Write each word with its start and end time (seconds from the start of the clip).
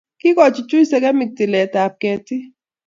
Kokochuchchuch 0.21 0.87
segemik 0.91 1.31
tiletap 1.37 1.91
ketik 2.01 2.43